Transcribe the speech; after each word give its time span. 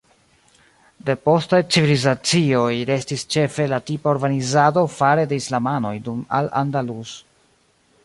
De 1.09 1.15
postaj 1.27 1.59
civilizacioj 1.75 2.73
restis 2.91 3.27
ĉefe 3.37 3.69
la 3.75 3.81
tipa 3.91 4.15
urbanizado 4.17 4.87
fare 4.97 5.29
de 5.35 5.41
islamanoj 5.45 5.97
dum 6.09 6.29
Al 6.41 6.55
Andalus. 6.65 7.19